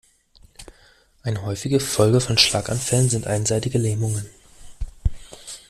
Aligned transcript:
Eine 1.21 1.43
häufige 1.43 1.79
Folge 1.79 2.21
von 2.21 2.35
Schlaganfällen 2.39 3.07
sind 3.07 3.27
einseitige 3.27 3.77
Lähmungen. 3.77 4.25